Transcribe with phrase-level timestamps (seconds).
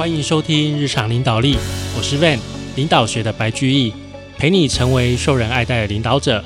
[0.00, 1.58] 欢迎收听日常领导力，
[1.94, 2.38] 我是 Van，
[2.74, 3.92] 领导学的白居易，
[4.38, 6.42] 陪你成为受人爱戴的领导者。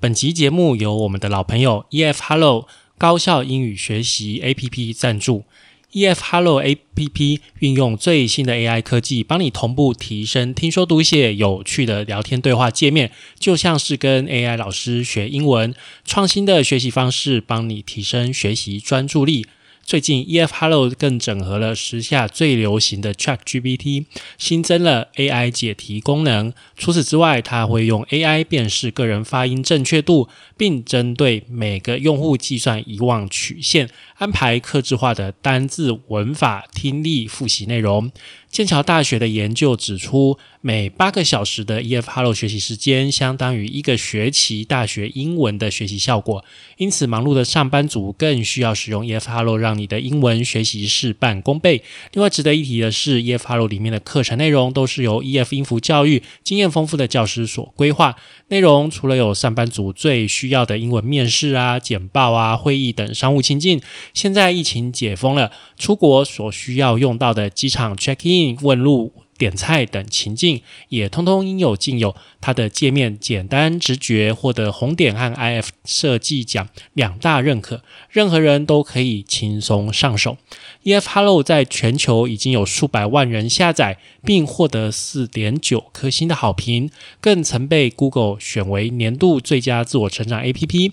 [0.00, 2.66] 本集节目由我们的老朋友 EF Hello
[2.98, 5.44] 高效英语学习 APP 赞助。
[5.92, 15.72] EF Hello APP 运用最新的 AI 科技，帮你同步提升听说读写有趣的聊天对话界面，就像是跟 AI 老师学英文。
[16.04, 19.46] 创新的学习方式，帮你提升学习专注力。
[19.88, 24.04] 最近，EF Hello 更整合了时下最流行的 ChatGPT，
[24.36, 26.52] 新增了 AI 解题功能。
[26.76, 33.88] 除此之外，它会用 AI 辨识个人发音正确度，并针对每个用户计算遗忘曲线，
[34.18, 38.12] 安排客制化的单字、文法、听力复习内容。
[38.50, 46.44] 剑桥大学的研究指出，每八个小时的 EF Hello 学习时间，相当于一个学期大学英文的学习效果。
[46.78, 51.82] 因此，忙碌的上班族更需要使用 EF Hello，让你的英文学习事半功倍。
[52.12, 58.16] 另外，值得一提的是，EF Hello 里面的课程内容都是由 EF 音符教育经验丰富的教师所规划。
[58.48, 63.80] 内容除了有上班族最需要的英文面试啊、简报啊、会议等商务情境，
[64.14, 72.14] 现在疫情解封了，出国所需要用到的机场 check in、问路、点菜等情境，也通通应有尽有。
[72.40, 80.38] 它的界面简单直觉，获得红点和 IF 设计奖两大认可，任何人都可以轻松上手。
[80.84, 90.92] EF Hello 在全球已经有数百万人下载，并获得四点九颗星的好评，更曾被 Google 选为年度最佳自我成长 APP。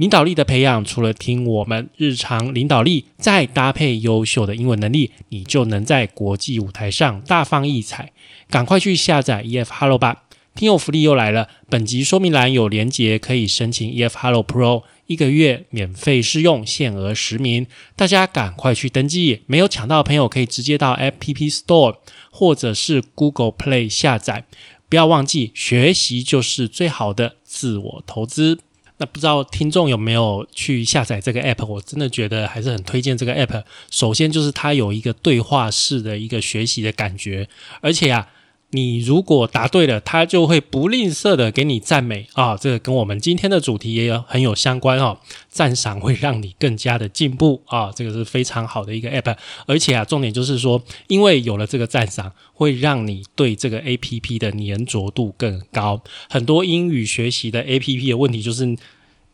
[0.00, 8.10] 领导力的培养，除了听我们日常领导力，再搭配优秀的英文能力，你就能在国际舞台上大放异彩。
[8.48, 10.22] 赶快去下载 EF Hello 吧！
[10.54, 14.84] 听友福利又来了，本集说明栏有连结，可以申请 EF Hello Pro。
[15.04, 19.42] 一个月免费试用，限额十名，大家赶快去登记。
[19.46, 21.96] 没有抢到的朋友，可以直接到 App Store
[22.30, 24.46] 或者是 Google Play 下载。
[24.88, 28.60] 不要忘记，学习就是最好的自我投资。
[29.00, 31.66] 那不知道听众有没有去下载这个 App？
[31.66, 33.64] 我真的觉得还是很推荐这个 App。
[33.90, 37.48] 首先就是它有一个对话式的一个学习的感觉，
[37.80, 38.28] 而且啊。
[38.72, 42.56] 你如果答对了，他就会不吝啬的给你赞美啊！
[42.56, 45.18] 这个跟我们今天的主题也有很有相关哦。
[45.48, 47.90] 赞赏会让你更加的进步啊！
[47.90, 49.36] 这个是非常好的一个 app，
[49.66, 56.00] 而且啊，重点就是说，因为有了这个赞赏，会让你对这个 app 的粘着度更高。
[56.28, 58.76] 很多英语学习的 app 的问题就是，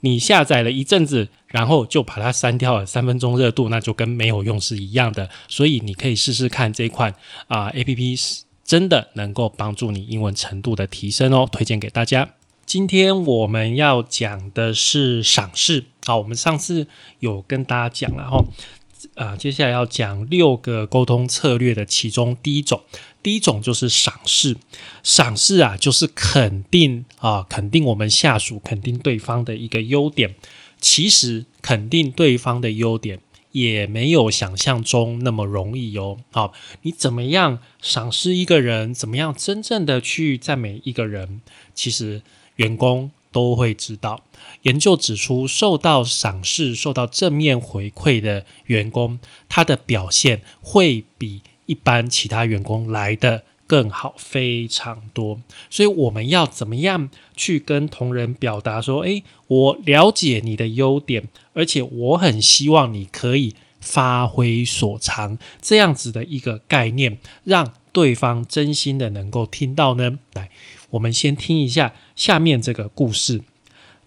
[0.00, 5.28] 你下载了一阵子，然后就把它删掉了，三分钟热度，那就跟没有用是一样的。
[5.46, 7.14] 所以你可以试试看这款
[7.48, 8.45] 啊 app。
[8.66, 12.30] 真的能够帮助你英文程度的提升哦，推荐给大家。
[12.66, 15.84] 今天我们要讲的是赏识。
[16.04, 16.88] 好，我们上次
[17.20, 18.44] 有跟大家讲了哈，
[19.14, 22.82] 啊，接下来要讲六个沟通策略的其中第一种，
[23.22, 24.56] 第一种就是赏识。
[25.04, 30.34] 赏识啊，就是肯定啊，肯定我们下属，肯定对方的一个优点。
[30.80, 33.20] 其实肯定对方的优点。
[33.56, 36.18] 也没有想象中那么容易哦。
[36.30, 36.52] 好，
[36.82, 38.92] 你怎么样赏识一个人？
[38.92, 41.40] 怎么样真正的去赞美一个人？
[41.74, 42.20] 其实
[42.56, 44.22] 员工都会知道。
[44.64, 49.18] 研究指出，受到赏识、受到正面回馈的员工，
[49.48, 55.40] 他的表现会比一般其他员工来的更好，非常多。
[55.70, 70.18] 所以我们要怎么样去跟同仁表达说：“诶，我了解你的优点。”而且我很希望你可以发挥所长，这样子的一个概念，让对方真心的能够听到呢。
[70.34, 70.50] 来，
[70.90, 73.40] 我们先听一下下面这个故事。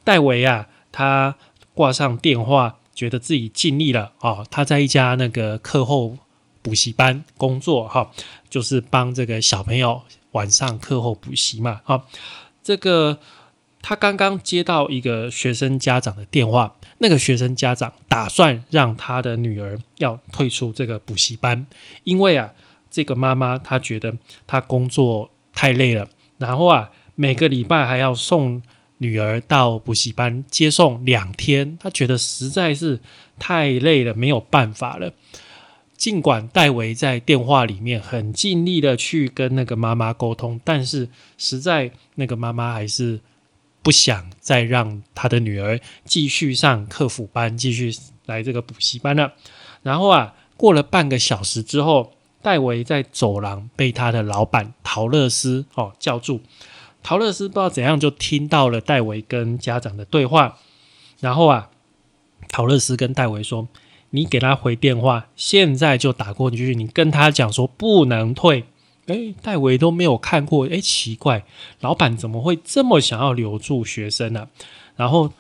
[0.04, 1.38] 戴维啊，他
[1.74, 4.44] 挂上电话，觉得自己尽力了啊。
[4.52, 6.18] 他在一家那个课后
[6.62, 8.12] 补习班工作，哈，
[8.48, 11.82] 就是帮这个小朋友晚上课后补习嘛。
[11.84, 12.08] 好，
[12.62, 13.18] 这个
[13.82, 16.76] 他刚刚接到一个学生家长的电话。
[17.02, 21.66] 那个学生家长打算让他的女儿要退出这个补习班，
[22.04, 22.54] 因为啊，
[22.92, 24.14] 这个妈妈她觉得
[24.46, 28.62] 她工作太累了，然后啊，每个礼拜还要送
[28.98, 33.00] 女儿到补习班接送两天，她觉得实在是
[33.40, 35.14] 太累了，没有办法了。
[35.96, 41.08] 尽管戴维在电话里面很尽力的去跟那个妈妈沟通，但是
[41.38, 43.22] 实在那个妈妈还是。
[43.82, 47.92] 不想再让他的女儿继续上客服班，继续
[48.26, 49.34] 来这个补习班了。
[49.84, 56.42] 然后啊，过了半个小时之后，戴维在走廊被他的老板陶乐斯哦叫住。
[57.02, 60.58] 陶乐斯不知道怎样就听到了戴维跟家长的对话。
[61.20, 61.70] 然后啊，
[62.50, 63.68] 陶乐斯跟戴维说
[64.12, 68.66] ：“你给他回电话，现在就打过去，你跟他讲说不能退。
[69.12, 71.46] 哎，戴维都没有看过，哎，奇怪，
[71.82, 74.48] 老板怎么会这么想要留住学生呢？
[74.96, 75.32] 然后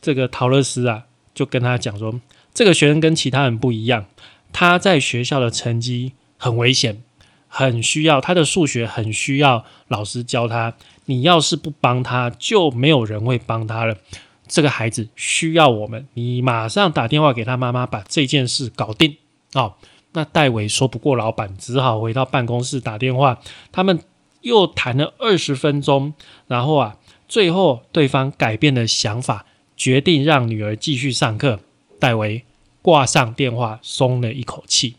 [0.00, 1.04] 这个陶乐斯啊，
[1.34, 2.20] 就跟他讲说，
[2.52, 4.06] 这个学生跟其他人不一样，
[4.52, 7.02] 他在学校的成绩很危险，
[7.48, 10.74] 很需要他的数学，很需要老师教他。
[11.06, 13.98] 你要是不帮他，就没有人会帮他了。
[14.46, 19.16] 这个孩子需要我们，你马上打电话给他妈妈，把这件事搞定
[19.52, 19.74] 哦。
[20.14, 23.40] 那戴维说不过老板，只好回到办公室打电话。
[23.70, 24.00] 他们
[24.40, 26.14] 又谈了二十分钟，
[26.46, 26.96] 然后啊，
[27.28, 29.44] 最后对方改变了想法，
[29.76, 31.60] 决定让女儿继续上课。
[31.98, 32.44] 戴维
[32.80, 34.96] 挂上电话，松了一口气。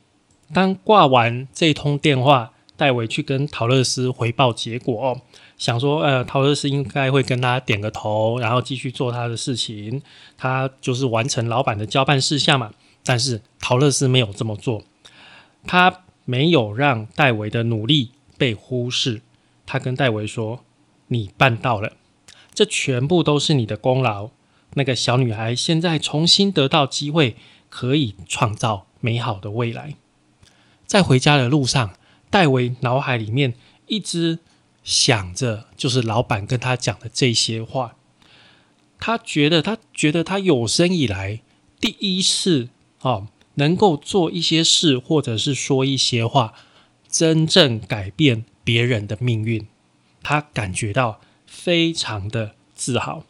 [0.54, 5.22] 当挂完这通电话，戴维去跟陶乐斯回报结果，
[5.58, 10.02] 想说，呃，陶乐斯应该会跟他点个头，然后继续做他的事情，
[10.38, 12.72] 他就是完成老板的交办事项嘛。
[13.06, 14.84] 但是陶乐斯没有这么做。
[15.68, 19.22] 他没有让戴维的努力被忽视，
[19.66, 20.64] 他跟戴维说
[21.10, 21.94] ：“你办到了，
[22.54, 24.32] 这全部都是你的功劳。
[24.74, 27.36] 那个小女孩现在重新得到机会，
[27.70, 29.96] 可以创造美好的未来。”
[30.86, 31.96] 在回家的路上，
[32.30, 33.54] 戴维脑海里面
[33.88, 34.40] 一直
[34.84, 37.96] 想着，就是老板跟他讲的这些话。
[39.00, 41.42] 他觉得，他觉得他有生以来
[41.80, 42.70] 第一次
[43.02, 43.28] 哦。
[43.56, 46.54] 能够做一些事，或者是说一些话，
[47.10, 49.68] 真正改变别人的命运，
[50.24, 53.26] 他感觉到非常的自豪。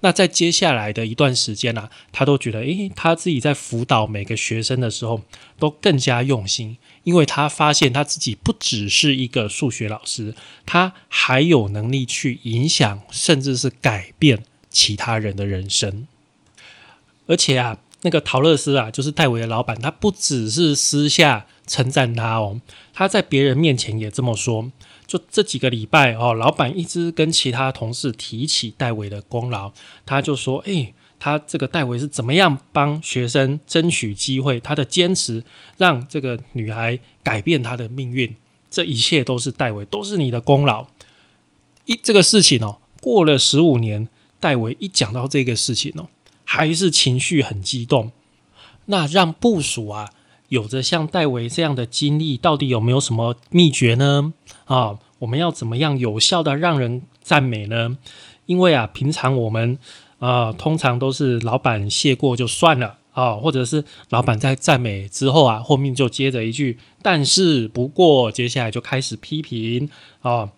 [0.00, 5.22] 那在接下来的一段时间呢，他都觉得，诶，他自己在辅导每个学生的时候，
[5.58, 10.34] 都更加用心，因为他发现他自己不只是一个数学老师，
[10.66, 16.06] 他还有能力去影响，甚至是改变其他人的人生，
[17.26, 17.78] 而且啊。
[18.02, 22.60] 那个陶乐斯啊，就是戴维的老板，他不只是私下称赞他哦，
[22.92, 24.70] 他在别人面前也这么说。
[25.06, 29.72] 就这几个礼拜哦，老板一直跟其他同事提起戴维的功劳，
[30.06, 34.60] 他就说：“哎，他这个戴维是怎么样帮学生争取机会？
[34.60, 35.42] 他的坚持
[35.76, 38.36] 让这个女孩改变她的命运，
[38.70, 40.86] 这一切都是戴维，都是你的功劳。”
[41.86, 44.08] 一这个事情哦，过了十五年，
[44.38, 46.06] 戴维一讲到这个事情哦。
[46.52, 48.10] 还是情绪很激动，
[48.86, 50.10] 那让部署啊
[50.48, 54.32] 有着像戴维这样的经历，到底有没有什么秘诀呢？
[54.64, 57.96] 啊，我们要怎么样有效的让人赞美呢？
[58.46, 59.78] 因为啊，平常我们
[60.18, 69.88] 啊，通常都是老板谢过就算了啊，或者是老板在赞美之后啊，后面就接着一句“但是不过”，接下来就开始批评
[70.22, 70.50] 啊。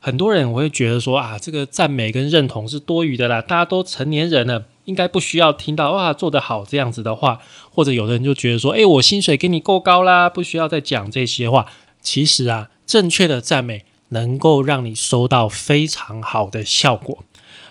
[0.00, 4.66] 很多人我会觉得说啊，这个赞美跟认同是多余的啦，大家都成年人了。
[4.86, 7.38] 应该不需要听到哇做得好这样子的话，
[7.70, 11.66] 或者有的人就觉得说，诶，我薪水给你够高啦，不需要再讲这些话。
[12.00, 17.22] 其实啊，正确的赞美能够让你收到非常好的效果。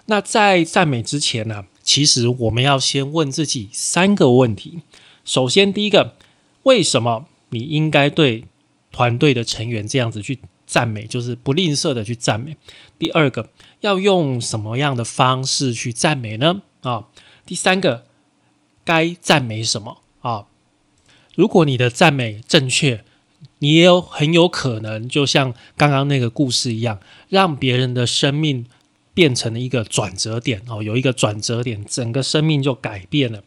[0.05, 4.83] 那在赞美之前呢，其实我们要先问自己三个问题。
[5.25, 6.13] 首先，第一个，
[6.63, 8.45] 为什么你应该对
[8.93, 12.55] 团队的成员这样子去赞美，就是不吝啬的去赞美？
[12.99, 13.49] 第二个，
[13.79, 16.61] 要用什么样的方式去赞美呢？
[16.81, 17.07] 啊，
[17.43, 18.05] 第三个
[18.85, 20.45] 该赞美什么啊？
[21.33, 23.03] 如果你的赞美正确，
[23.57, 26.99] 你也有很有可能，就像刚刚那个故事一样，
[27.29, 28.67] 让别人的生命
[29.15, 33.43] 变成了一个转折点哦，有一个转折点，整个生命就改变了。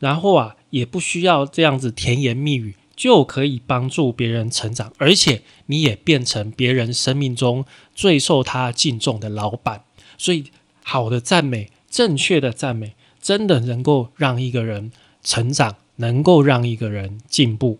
[0.00, 9.84] 然后啊，也不需要这样子甜言蜜语，就可以帮助别人成长，而且你也变成别人生命中最受他敬重的老板。
[10.16, 10.44] 所以，
[10.82, 11.70] 好的赞美。
[11.92, 14.90] 正确的赞美真的能够让一个人
[15.22, 17.78] 成长，能够让一个人进步。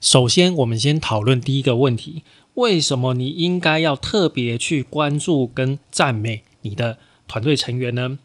[0.00, 2.22] 首先，我们先讨论第一个问题：
[2.54, 6.96] 为什么你应该要特别去关注跟赞美你的
[7.28, 8.18] 团队成员呢？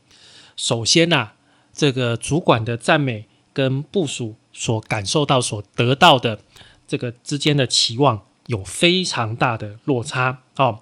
[0.55, 1.31] 首先呐，
[1.73, 6.39] 这个主管的赞美跟部署所感受到、所得到的
[6.87, 10.79] 这个之间的期望有非常大的落差哦。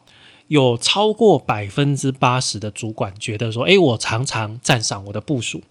[0.48, 5.62] 有超过百分之八十的主管觉得说：“诶，我常常赞赏我的部署，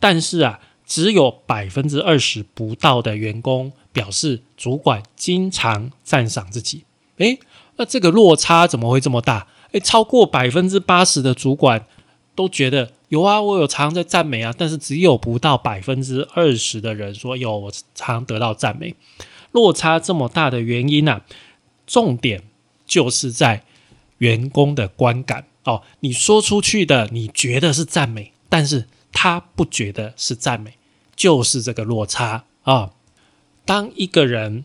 [0.00, 6.82] 但是啊，只有百分之二十不到的员工表示主管经常赞赏自己。
[7.18, 7.38] 诶，
[7.76, 9.46] 那这个落差怎么会这么大？
[9.70, 11.86] 诶，超过百分之八十的主管
[12.34, 18.94] 都觉得有啊，我有常常在赞美啊，但是只有不到百分之二十的人说有，我常得到赞美。
[19.52, 21.22] 落差这么大的原因呢？
[21.86, 22.42] 重点
[22.86, 23.64] 就是在。”
[24.18, 30.74] 员工的观感哦，你说出去的，你觉得是赞美，但是他不觉得是赞美，
[31.16, 32.92] 就是这个落差啊。
[33.66, 34.64] 当一个人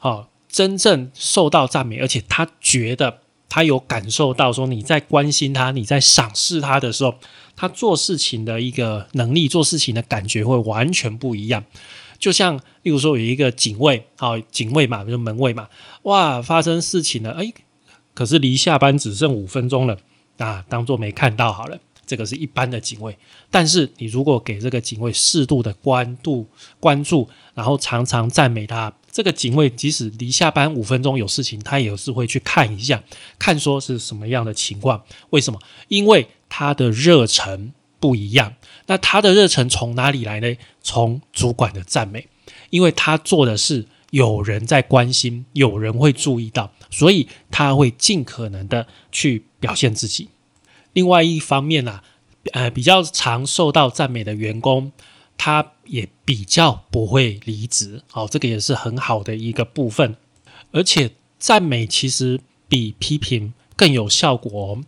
[0.00, 3.22] 哦真正受到赞美，而且他觉得
[3.54, 7.14] 他有感受到说你在关心他、你在赏识他的时候，
[7.54, 11.62] 他做事情的一个能力、做事情的感觉会完全不一样。
[12.18, 15.68] 就像例如说有一个警卫，好警卫嘛，就门卫嘛，
[16.02, 17.52] 哇，发生事情了，哎，
[18.12, 19.96] 可是离下班只剩五分钟了
[20.38, 21.78] 啊，当做没看到好了。
[22.04, 23.16] 这个是一般的警卫，
[23.52, 26.44] 但是你如果给这个警卫适度的关注、
[26.80, 33.00] 关注，然后常常赞美他，这个警卫即使离下班五分钟有事情，他也是会去看一下，
[33.38, 35.04] 看说是什么样的情况。
[35.30, 35.60] 为什么？
[35.86, 38.54] 因为他的热忱不一样。
[38.86, 40.56] 那他的热忱从哪里来呢？
[40.82, 42.26] 从主管的赞美，
[42.70, 50.28] 因为他做的是有人在关心，有人会注意到，所以他会尽可能的去表现自己。
[50.92, 52.00] 另外一方面呢，
[52.52, 54.90] 呃，比较常受到赞美的员工，
[55.36, 60.16] 他也比较不会离职，好，这个也是很好的一个部分。
[60.72, 64.78] 而且赞美其实比批评更有效果。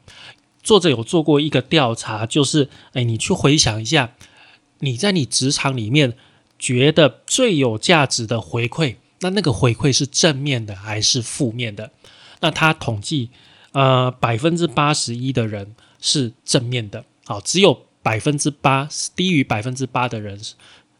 [0.62, 4.14] 作者有做过一个调查，就是，哎，你去回想一下，
[4.80, 6.16] 你在你职场里面
[6.58, 11.92] 觉得最有价值的回馈，那那个回馈是正面的还是负面的？
[12.40, 13.30] 那他统计，
[13.72, 15.74] 呃，百分之八十一的人。
[15.98, 20.40] 是正面的，好，只有百分之八，低于百分之八的人，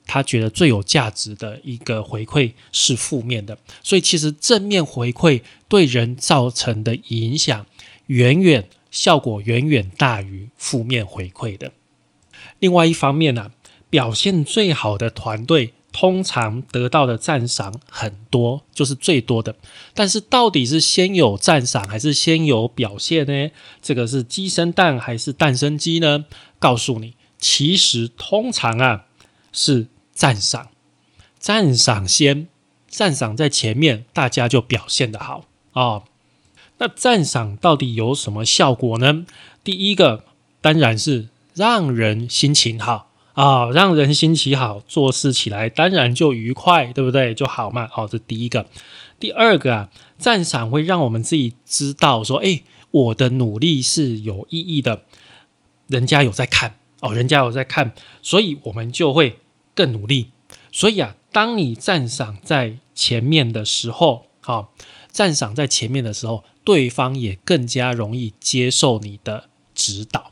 [0.07, 3.57] 他觉得最有价值的一个回馈是负面的。
[3.81, 7.65] 所以其实正面回馈对人造成的影响，
[8.07, 11.71] 远远效果远远大于负面回馈的。
[12.59, 13.53] 另外一方面呢，
[13.89, 15.75] 表现最好的团队。
[15.99, 19.57] 通常得到的赞赏很多，就是最多的。
[19.95, 23.51] 但是到底是先有赞赏还是先有表现呢？
[23.81, 26.27] 这个是鸡生蛋还是蛋生鸡呢？
[26.59, 29.07] 告诉你，其实通常啊
[29.55, 30.69] 是赞赏，
[31.39, 32.47] 赞赏先，
[32.87, 36.03] 赞赏在前面，大家就表现的好啊。
[36.77, 39.25] 那赞赏到底有什么效果呢？
[39.65, 40.25] 第一个
[40.61, 43.06] 当然是让人心情好。
[43.37, 47.35] 啊，让人心情好，做事起来当然就愉快，对不对？
[47.35, 47.87] 就好嘛。
[47.93, 48.67] 好，这第一个。
[49.21, 55.03] 第二个啊，赞赏会让我们自己知道说，哎，我的努力是有意义的，
[55.87, 59.39] 人家有在看哦，人家有在看，所以我们就会
[59.75, 60.31] 更努力。
[60.73, 64.73] 所以啊，当你赞赏在前面的时候，好，
[65.11, 70.31] 赞赏在前面的时候，对方也更加容易接受你的指导。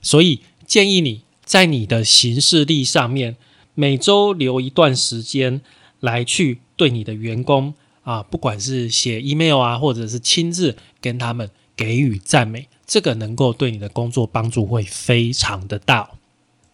[0.00, 1.23] 所以建议你。
[1.44, 3.36] 在你的行事历上面，
[3.74, 5.60] 每周留一段时间
[6.00, 16.10] 来去对你的员工啊，不管是写 email 啊，或者是亲自跟他们给予赞美，这个能够对你的工作帮助会非常的大。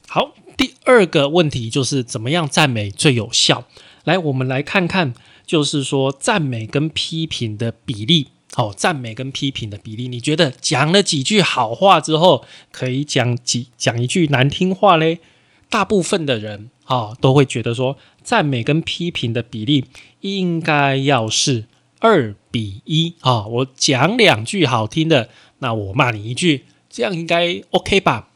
[0.09, 3.65] 好，第二个问题就是怎么样赞美最有效？
[4.05, 5.15] 来，我们来看看，
[5.47, 8.29] 就是说赞美跟批评的比例。
[8.57, 15.21] 哦，赞美跟批评的比例，你觉得讲了几句好话之后，可以讲几讲一句难听话嘞？
[15.69, 19.85] 大部分的人啊，都会觉得说，赞美跟批评的比例
[20.23, 21.67] 应该要是
[22.01, 23.47] 二比一啊。
[23.47, 25.29] 我讲两句好听的，
[25.61, 28.31] 那我骂你一句，这样应该 OK 吧？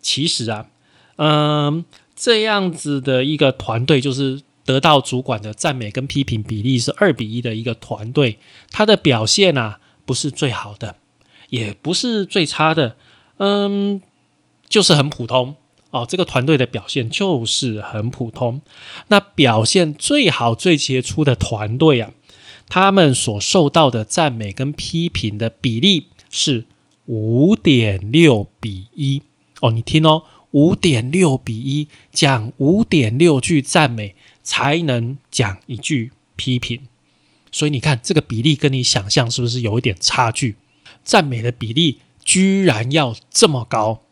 [0.00, 0.66] 其实啊，
[1.16, 1.84] 嗯，
[2.16, 4.42] 这样子的一个团队就是。
[4.64, 8.38] 得到主管的赞美跟批评比例是二比一的一个团队，
[8.70, 10.96] 他的表现啊不是最好的，
[11.48, 12.96] 也不是最差的，
[13.38, 14.00] 嗯，
[14.68, 15.56] 就是很普通
[15.90, 16.06] 哦。
[16.08, 18.60] 这个团队的表现就是很普通。
[19.08, 22.12] 那表现最好、最杰出的团队啊，
[22.68, 26.66] 他们所受到的赞美跟批评的比例是
[27.06, 29.22] 五点六比一
[29.60, 29.72] 哦。
[29.72, 34.14] 你听哦，五点六比一，讲五点六句赞美。
[34.42, 36.80] 才能讲一句批评，
[37.50, 40.56] 所以你看这个比例跟你想象是不是有一点差距？
[41.04, 44.02] 赞美的比例居然要这么高？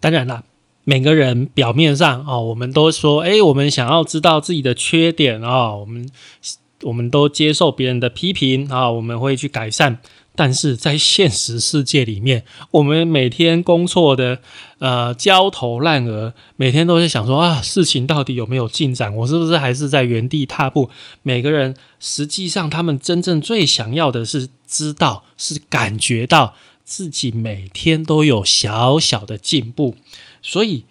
[0.00, 0.44] 当然了，
[0.84, 6.10] 每个人表面上哦，我们都说，哎，我们想要知道自己的缺点啊，我们
[6.82, 9.98] 我们都接受别人的批评啊，我们会去改善。
[10.36, 14.40] 但是在现实世界里面，我们每天工作的
[14.78, 19.16] 呃焦头烂额，每天都在想说啊，事情到底有没有进展？
[19.16, 20.90] 我是不是还是在原地踏步？
[21.22, 29.96] 每个人实际上，他们真正最想要的是知道，是感觉到自己每天都有小小的进步。
[30.42, 30.84] 所以，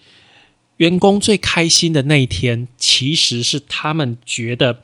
[0.78, 4.82] 员工最开心的那一天，其实是他们觉得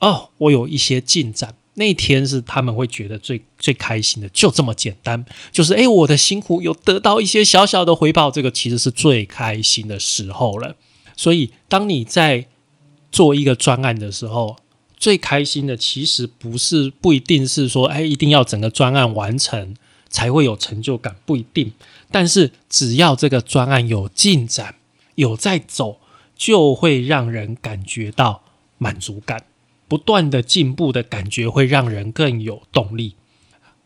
[0.00, 1.54] 哦，我有一些进展。
[1.74, 10.76] 那天是他们会觉得最最开心的，就这么简单，就是诶，我的辛苦有得到一些小小的回报，这个其实是最开心的时候了。
[11.16, 12.46] 所以，当你在
[13.10, 14.56] 做一个专案的时候，
[14.96, 19.74] 最开心的其实不是不一定是说，哎，一定要整个专案完成
[20.08, 21.72] 才会有成就感，不一定。
[22.10, 24.76] 但是，只要这个专案有进展、
[25.16, 25.98] 有在走，
[26.36, 28.42] 就会让人感觉到
[28.78, 29.44] 满足感，
[29.88, 33.16] 不断的进步的感觉会让人更有动力。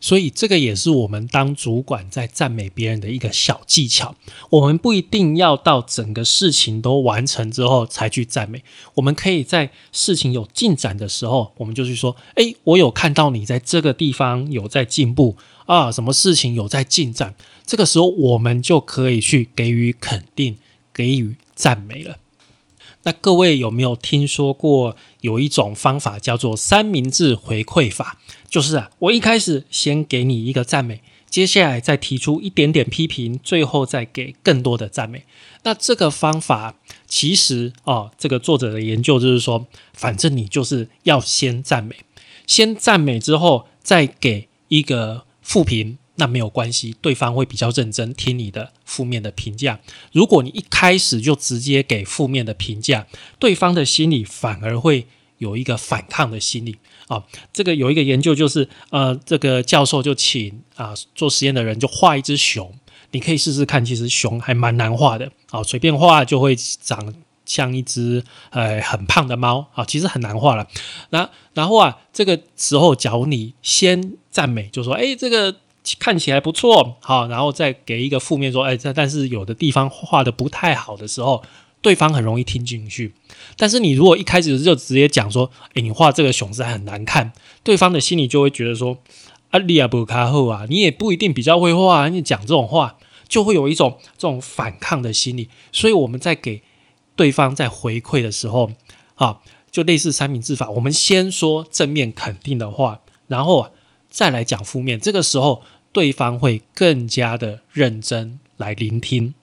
[0.00, 4.14] 所以，这个也是我们当主管在赞美别人的一个小技巧。
[4.50, 8.62] 我们不一定要到整个事情都完成之后才去赞美，
[8.95, 15.37] 我们可以在事情有进展的时候，我们就去说：“诶，我有看到你在这个地方有在进步
[15.67, 17.35] 啊，什么事情有在进展。”
[17.67, 20.59] 这个时候，我们就可以去给予肯定，
[20.95, 22.19] 给予赞美了。
[23.09, 28.19] 那各位有没有听说过有一种方法叫做三明治回馈法？
[28.50, 31.00] 就是啊，我一开始先给你一个赞美，
[31.31, 35.25] 接下来再提出一点点批评，最后再给更多的赞美。
[35.62, 36.75] 那这个方法
[37.07, 41.97] 其实哦，这个作者的研究就是说，反正你就是要先赞美，
[42.47, 49.80] 先赞美之后再给一个负评，那没有关系，对方会比较认真听你的负面的评价。
[50.12, 53.06] 如果你一开始就直接给负面的评价，
[53.38, 55.06] 对方的心里反而会
[55.38, 56.76] 有一个反抗的心理。
[57.06, 62.70] 啊，这个有一个研究，就是呃，这个教授就请啊做实验的人就画一只熊，
[63.12, 67.14] 你可以试试看，其实熊还蛮难画的，啊，随便画就会长
[67.46, 70.68] 像一只呃很胖的猫，啊，其实很难画了。
[71.08, 75.56] 那然后啊，这个时候假如你先赞美，就说哎这个
[75.99, 81.42] 看起来不错，好，然后再给一个负面说，哎这但是有的地方画的不太好的时候。
[81.80, 83.14] 对方很容易听进去，
[83.57, 88.99] 但是你如果一开始就直接讲说：“诶，你画这个熊是很难看。”对方的心里就会觉得说
[89.50, 96.62] ：“啊，利亚布卡后啊，你也不一定比较会画，你讲这种话就会有一种这种反抗的心理。”所以我们在给
[97.14, 98.73] 对方在回馈的时候，
[99.14, 99.38] 啊，
[99.71, 103.70] 就类似三明治法，我们先说正面肯定的话，然后
[104.11, 104.98] 再来讲负面。
[104.98, 109.35] 这个时候，对方会更加的认真来聆听。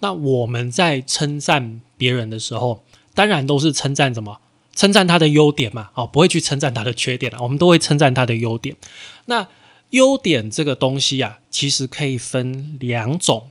[0.00, 4.40] 那我们在称赞别人的时候，当然都是称赞什么？
[4.74, 7.42] 称赞他的优点嘛，哦，不会去称赞他的缺点了。
[7.42, 8.76] 我们都会称赞他的优点。
[9.24, 9.48] 那
[9.90, 13.50] 优点这个东西啊，其实可以分两种。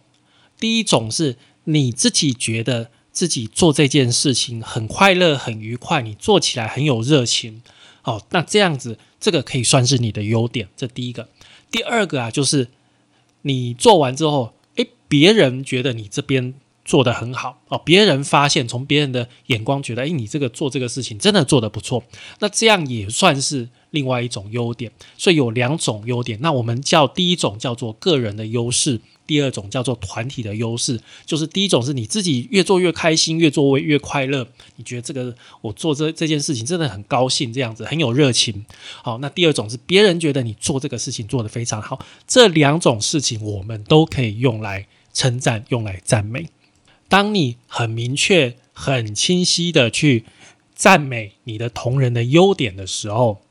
[0.59, 7.63] 第一种是你自己觉得自己做这件事情很快乐、很愉快，你做起来很有热情，
[8.05, 10.69] 哦，那这样子，这个可以算是你的优点。
[10.77, 11.27] 这第一个。
[11.69, 12.69] 第二个啊，就是
[13.41, 14.53] 你做完之后。
[14.75, 22.03] 诶别人觉得你这边做的很好哦，别人发现从别人的眼光觉得，哎，你这个做这个事情真的做的不错，
[22.39, 24.91] 那这样也算是另外一种优点。
[25.17, 28.99] 所以有两种优点，那我们叫第一种叫做个人的优势。
[29.27, 38.65] 第二种叫做团体的优势，就是第一种是你自己越做越开心，越做越快乐，你觉得这个我做这这件事情真的很高兴，这样子很有热情。
[39.01, 46.47] 好，那第二种是别人觉得你做这个事情做得非常好，这两种事情我们都可以用来称赞，用来赞美。
[47.07, 50.25] 当你很明确、很清晰的去
[50.73, 53.41] 赞美你的同仁的优点的时候，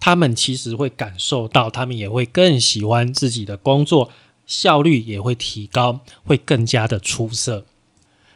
[0.00, 4.10] 他们其实会感受到，他们也会更喜欢自己的工作。
[4.46, 7.66] 效率也会提高，会更加的出色。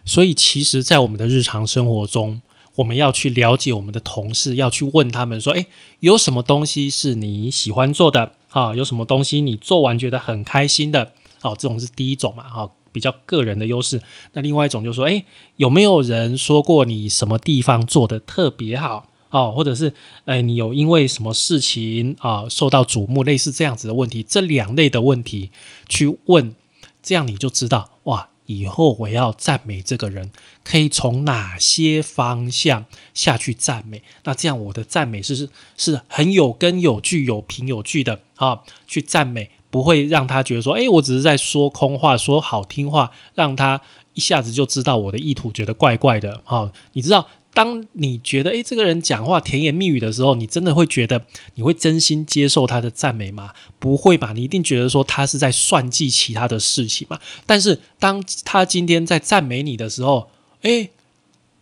[0.05, 2.41] 所以，其实，在我们的日常生活中，
[2.77, 5.67] 我们要去了解我们的同事，要去问他们说：“诶，
[6.01, 8.33] 有什么东西是你喜欢做的？
[8.51, 11.13] 啊，有什么东西你做完觉得很开心的？
[11.43, 14.01] 哦，这种是第一种嘛，哈，比较个人的优势。
[14.33, 15.25] 那另外一种就是说：诶，
[15.57, 19.93] 有没有人说过你什么地方做的特别好？”哦，或者是，
[20.25, 25.51] 哎，你有因为什么事情啊受到瞩目，类似这样子的问题，这两类的问题
[25.89, 26.55] 去问，
[27.03, 30.31] 这样你就知道，哇，以后我要赞美这个人，
[30.63, 34.03] 可以从哪些方向下去赞美？
[34.25, 43.81] 那这样我的赞美是是很有根有据、有凭有据的啊，去赞美，不会让他觉得说，哎，我只是在说空话、说好听话，让他
[44.15, 47.27] 一下子就知道我的意图，觉得怪怪的啊，你知道。
[47.57, 53.55] 当你觉得诶这个人讲话甜言蜜语的时候，你真的会觉得你会真心接受他的赞美吗？
[53.79, 57.19] 不会吧，你一定觉得说他是在算计其他的事情嘛。
[57.47, 60.29] 但是当他今天在赞美你的时候，
[60.61, 60.91] 诶，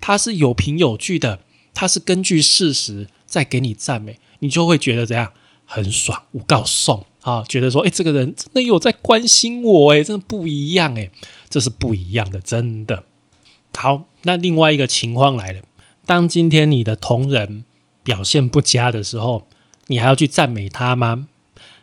[0.00, 1.38] 他是有凭有据的，
[1.72, 5.32] 他是根据事实在给你赞美，你就会觉得怎样
[5.64, 11.12] 很爽，我告送啊，觉得说诶这个人真的有在关心我，诶，真的不一样，诶，
[11.48, 13.04] 这是不一样的，真的。
[13.76, 15.60] 好，那另外一个情况来了。
[16.06, 17.64] 当今天你的同仁
[18.02, 19.46] 表现不佳的时候，
[19.86, 21.28] 你还要去赞美他吗？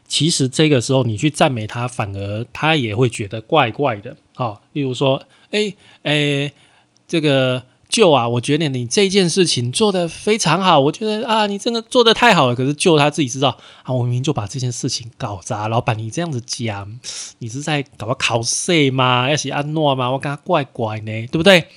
[0.07, 4.17] 其实这个时候你去赞美他，反而他也会觉得怪怪的。
[4.35, 6.51] 哦，例如说，哎哎，
[7.07, 12.55] 这个舅啊，我觉得你这件事情做得非常好，我觉得啊，你真的做得太好了。
[12.55, 16.99] 可是舅他自己知道啊，我明明就把这件事情搞砸，老板你这样子讲，
[17.39, 19.29] 你是在搞个考试吗？
[19.29, 20.11] 要写安诺吗？
[20.11, 21.67] 我跟他怪怪呢，对不对？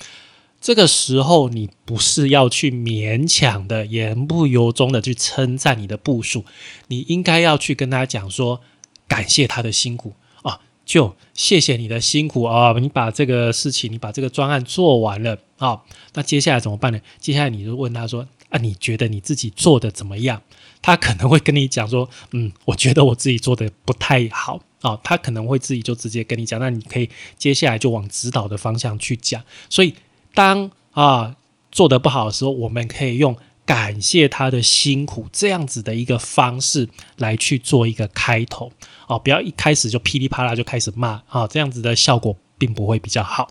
[0.65, 6.43] 这个时候你不是要去勉强的、言不由衷的去称赞你的部署，
[6.87, 8.61] 你应该要去跟他讲说，
[9.07, 10.61] 感谢他的辛苦啊。
[10.83, 12.73] 就谢谢你的辛苦啊！
[12.79, 15.83] 你把这个事情，你把这个专案做完了啊，
[16.15, 16.99] 那接下来怎么办呢？
[17.19, 20.41] 接下来你就问他说：“啊，你觉得你自己做的怎么样？”
[20.81, 29.43] 他可能会跟你讲说：“嗯，我觉得我自己做的不太好啊。”他可能会自己就直接跟你讲，那你可以接下来就往指导的方向去讲。
[29.69, 29.93] 所以，
[30.35, 31.35] 当啊
[31.71, 33.35] 做的不好的时候，我们可以用。
[33.67, 38.71] 感谢他的辛苦，这样子的一个方式来去做一个开头
[39.07, 43.47] 哦，不要一开始就噼里啪啦就开始骂啊，这样子的效果并不会比较好。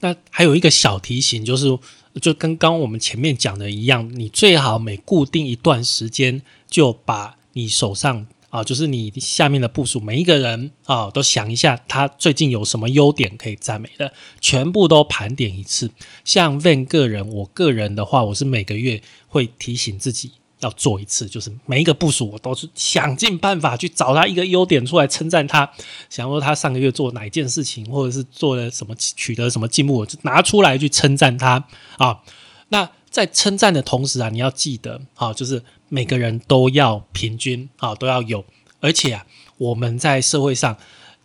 [0.00, 1.78] 那还有一个小提醒，就是
[2.20, 8.26] 就跟刚我们前面讲的一样，你最好每固定一段时间就把你手上。
[8.50, 15.90] 啊，就是你下面的部署，每一个人啊，都想一下他最近有什么优点可以赞美的，全部都盘点一次。
[16.24, 25.70] 像 Van 个人，我个人的话，我是每个月会提醒自己要做一次，就是每一个部署，我都是想尽办法去找他一个优点出来称赞他，
[26.08, 31.64] 想说他上个月做哪一件事情，或者是做了什么取得什么进步，我就拿出来去称赞他
[31.98, 32.20] 啊。
[32.68, 38.44] 那在称赞的同时啊，你要记得啊，就是每个人都要平均啊，都要有。
[38.80, 39.26] 而且啊，
[39.58, 40.76] 我们在社会上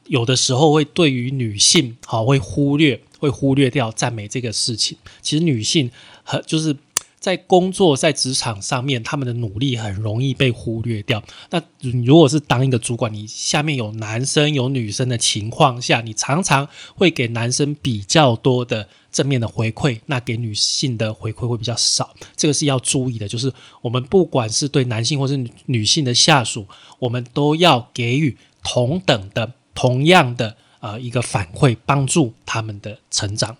[0.07, 4.97] 有的时候会对于女性好会忽略，会忽略掉赞美这个事情。
[5.21, 5.91] 其实女性
[6.23, 6.75] 很就是。
[7.25, 11.23] 在工作在职场上面，他们的努力很容易被忽略掉。
[11.49, 11.59] 那
[12.05, 22.13] 如果是当一个主管，你下面有男生有女生的情况下，你常常会给男生比较多的正面的回馈，那给女性的回馈会比较少。
[22.35, 26.67] 这个是要注意的，就是我们不管是对男性或是女性的下属，
[26.99, 33.57] 我们都要给予同等的、同样的呃一个反馈，帮助他们的成长。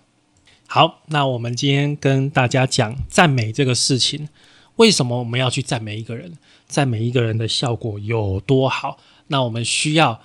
[0.68, 4.28] 好，那我们今天跟大家讲赞美这个事情，
[4.76, 6.32] 为什么我们要去赞美一个人？
[6.66, 8.98] 赞美一个人的效果有多好？
[9.28, 10.20] 那我们需要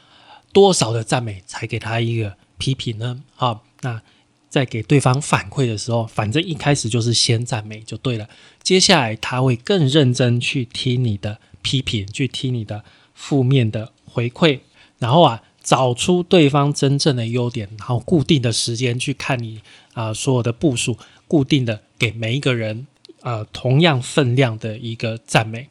[0.51, 3.21] 多少的赞美才给他一个批评呢？
[3.35, 4.01] 好，那
[4.49, 8.27] 在给对方反馈的时候，反正一开始就是先赞美就对了。
[8.63, 14.61] 接下来他会更认真去听你的批评，去听你的负面的回馈，
[14.97, 15.43] 然后啊。
[15.63, 19.61] 找出对方真正的优点，然后固定的时间去看你
[19.93, 22.87] 啊所有的步数，固定的给每一个人
[23.21, 25.69] 呃同样分量的一个赞美。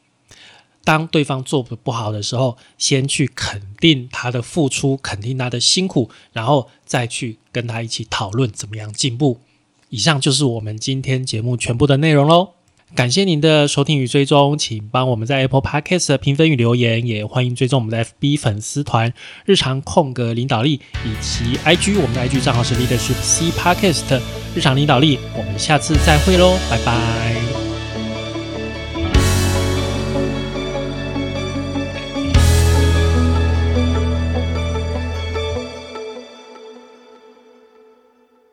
[0.82, 9.40] 当对方做的不好的时候，先去肯定他的付出，肯定他的辛苦，然后再去跟他一起讨论怎么样进步。
[9.90, 12.54] 以上就是我们今天节目全部的内容喽。
[12.94, 19.12] 感谢您的收听与追踪，请帮我们在 Apple Podcast 评分与留言，也欢迎追踪我们的 FB 粉丝团
[19.46, 24.20] “日常空格领导力”以及 IG，我们的 IG 账号是 Leadership C Podcast
[24.54, 25.18] 日常领导力。
[25.36, 27.69] 我们下次再会喽，拜拜。